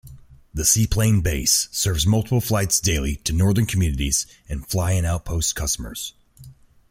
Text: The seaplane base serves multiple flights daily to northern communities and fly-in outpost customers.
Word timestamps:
The 0.51 0.65
seaplane 0.65 1.21
base 1.21 1.67
serves 1.71 2.07
multiple 2.07 2.41
flights 2.41 2.79
daily 2.79 3.17
to 3.17 3.33
northern 3.33 3.67
communities 3.67 4.25
and 4.49 4.65
fly-in 4.67 5.05
outpost 5.05 5.55
customers. 5.55 6.15